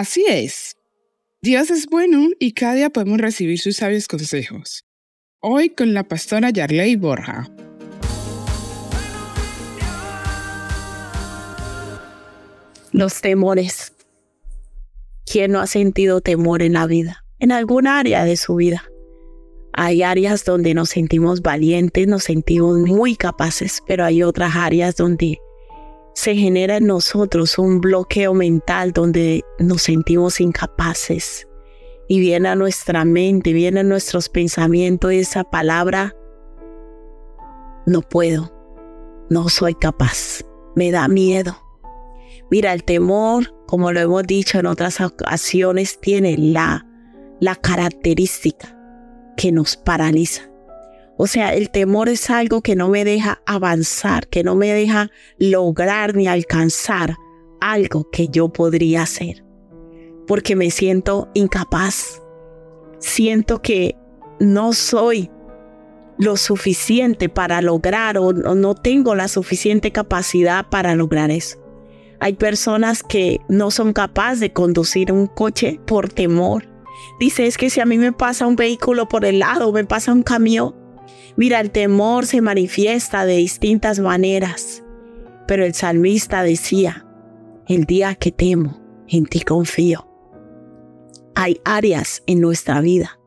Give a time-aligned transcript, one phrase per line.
[0.00, 0.78] Así es.
[1.42, 4.86] Dios es bueno y cada día podemos recibir sus sabios consejos.
[5.40, 7.50] Hoy con la pastora Yarley Borja.
[12.92, 13.92] Los temores.
[15.30, 17.26] ¿Quién no ha sentido temor en la vida?
[17.38, 18.82] En alguna área de su vida.
[19.74, 25.38] Hay áreas donde nos sentimos valientes, nos sentimos muy capaces, pero hay otras áreas donde
[26.14, 31.46] se genera en nosotros un bloqueo mental donde nos sentimos incapaces.
[32.08, 36.14] Y viene a nuestra mente, viene a nuestros pensamientos esa palabra,
[37.86, 38.52] no puedo,
[39.30, 41.56] no soy capaz, me da miedo.
[42.50, 46.84] Mira, el temor, como lo hemos dicho en otras ocasiones, tiene la,
[47.38, 48.76] la característica
[49.36, 50.49] que nos paraliza.
[51.22, 55.10] O sea, el temor es algo que no me deja avanzar, que no me deja
[55.38, 57.18] lograr ni alcanzar
[57.60, 59.44] algo que yo podría hacer.
[60.26, 62.22] Porque me siento incapaz.
[63.00, 63.96] Siento que
[64.38, 65.30] no soy
[66.16, 71.58] lo suficiente para lograr o, no tengo la suficiente capacidad para lograr eso.
[72.18, 76.66] Hay personas que no son capaces de conducir un coche por temor.
[77.18, 80.14] Dice, es que si a mí me pasa un vehículo por el lado, me pasa
[80.14, 80.79] un camión,
[81.36, 84.82] Mira, el temor se manifiesta de distintas maneras,
[85.46, 87.06] pero el salmista decía,
[87.68, 90.06] el día que temo, en ti confío.
[91.34, 93.20] Hay áreas en nuestra vida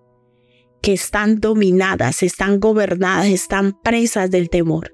[0.82, 4.94] que están dominadas, están gobernadas, están presas del temor,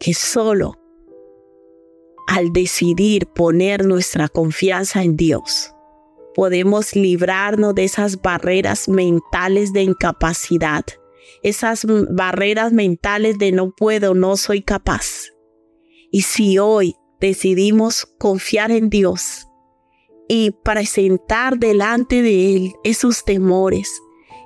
[0.00, 0.78] que solo
[2.26, 5.74] al decidir poner nuestra confianza en Dios,
[6.34, 10.84] podemos librarnos de esas barreras mentales de incapacidad,
[11.42, 15.32] esas barreras mentales de no puedo, no soy capaz.
[16.10, 19.46] Y si hoy decidimos confiar en Dios
[20.28, 24.00] y presentar delante de Él esos temores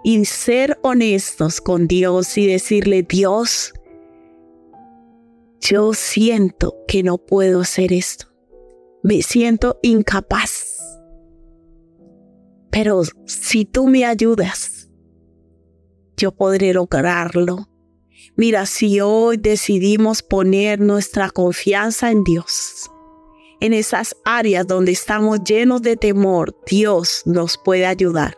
[0.05, 3.73] y ser honestos con Dios y decirle, Dios,
[5.61, 8.27] yo siento que no puedo hacer esto.
[9.03, 10.77] Me siento incapaz.
[12.71, 14.76] Pero si tú me ayudas,
[16.17, 17.69] yo podré lograrlo.
[18.37, 22.91] Mira, si hoy decidimos poner nuestra confianza en Dios,
[23.61, 28.37] en esas áreas donde estamos llenos de temor, Dios nos puede ayudar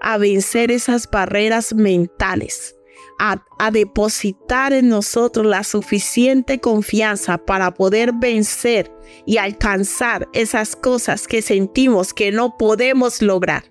[0.00, 2.76] a vencer esas barreras mentales,
[3.18, 3.42] a,
[3.72, 8.92] depositar en nosotros la suficiente confianza para poder vencer
[9.26, 13.64] y alcanzar esas cosas que sentimos que no podemos lograr.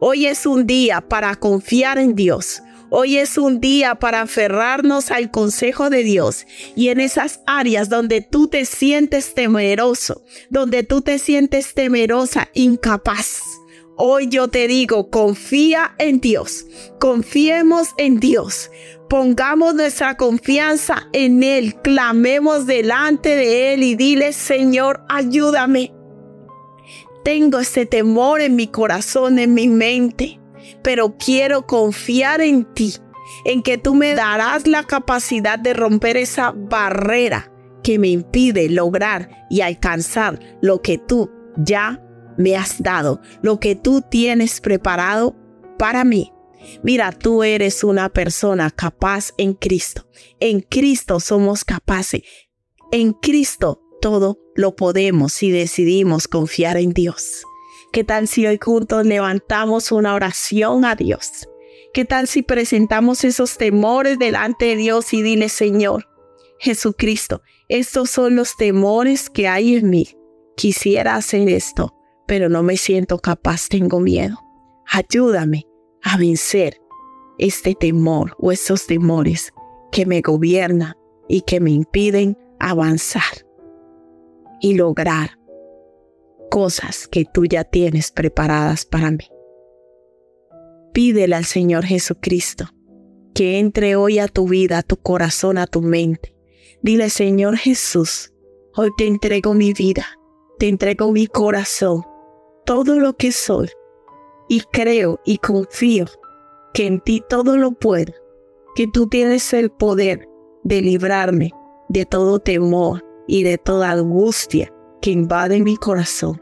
[0.00, 5.30] Hoy es un día para confiar en Dios, Hoy es un día para aferrarnos al
[5.30, 11.18] consejo de Dios y en esas áreas donde tú te sientes temeroso, donde tú te
[11.18, 13.42] sientes temerosa, incapaz.
[13.96, 16.64] Hoy yo te digo, confía en Dios,
[16.98, 18.70] confiemos en Dios,
[19.10, 25.92] pongamos nuestra confianza en Él, clamemos delante de Él y dile, Señor, ayúdame.
[27.22, 30.38] Tengo este temor en mi corazón, en mi mente
[30.82, 32.94] pero quiero confiar en ti,
[33.44, 37.52] en que tú me darás la capacidad de romper esa barrera
[37.82, 42.02] que me impide lograr y alcanzar lo que tú ya
[42.36, 45.36] me has dado, lo que tú tienes preparado
[45.78, 46.32] para mí.
[46.82, 50.06] Mira, tú eres una persona capaz en Cristo.
[50.40, 52.22] En Cristo somos capaces.
[52.92, 57.42] En Cristo todo lo podemos si decidimos confiar en Dios.
[57.92, 61.48] ¿Qué tal si hoy juntos levantamos una oración a Dios?
[61.94, 66.06] ¿Qué tal si presentamos esos temores delante de Dios y dile, Señor,
[66.58, 70.08] Jesucristo, estos son los temores que hay en mí.
[70.56, 71.94] Quisiera hacer esto,
[72.26, 74.38] pero no me siento capaz, tengo miedo.
[74.86, 75.66] Ayúdame
[76.02, 76.80] a vencer
[77.38, 79.52] este temor o estos temores
[79.92, 80.94] que me gobiernan
[81.28, 83.46] y que me impiden avanzar
[84.60, 85.37] y lograr
[86.48, 89.26] cosas que tú ya tienes preparadas para mí.
[90.92, 92.66] Pídele al Señor Jesucristo
[93.34, 96.34] que entre hoy a tu vida, a tu corazón, a tu mente.
[96.82, 98.32] Dile, Señor Jesús,
[98.74, 100.06] hoy te entrego mi vida,
[100.58, 102.02] te entrego mi corazón,
[102.66, 103.68] todo lo que soy,
[104.48, 106.06] y creo y confío
[106.74, 108.12] que en ti todo lo puedo,
[108.74, 110.28] que tú tienes el poder
[110.64, 111.52] de librarme
[111.88, 116.40] de todo temor y de toda angustia que invade mi corazón.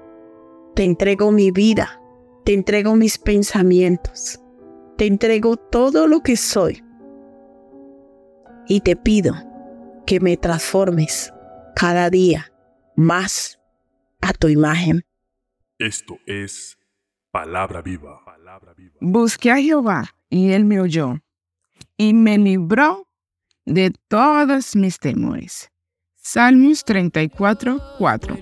[0.75, 2.01] Te entrego mi vida,
[2.45, 4.41] te entrego mis pensamientos,
[4.97, 6.83] te entrego todo lo que soy
[8.69, 9.35] y te pido
[10.07, 11.33] que me transformes
[11.75, 12.53] cada día
[12.97, 13.59] más
[14.21, 15.05] a tu imagen.
[15.79, 16.79] Esto es
[17.31, 18.23] palabra viva.
[19.01, 21.21] Busqué a Jehová y él me oyó
[21.97, 23.09] y me libró
[23.65, 25.71] de todos mis temores.
[26.29, 28.37] Salmos 34, 4.